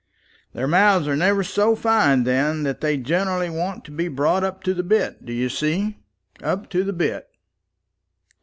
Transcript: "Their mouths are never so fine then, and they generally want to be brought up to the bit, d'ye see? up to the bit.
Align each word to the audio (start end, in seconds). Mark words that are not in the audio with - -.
"Their 0.53 0.67
mouths 0.67 1.07
are 1.07 1.15
never 1.15 1.43
so 1.43 1.75
fine 1.75 2.23
then, 2.23 2.65
and 2.65 2.77
they 2.81 2.97
generally 2.97 3.51
want 3.51 3.85
to 3.85 3.91
be 3.91 4.07
brought 4.07 4.43
up 4.43 4.63
to 4.63 4.73
the 4.73 4.81
bit, 4.81 5.27
d'ye 5.27 5.47
see? 5.47 5.99
up 6.41 6.71
to 6.71 6.83
the 6.83 6.91
bit. 6.91 7.29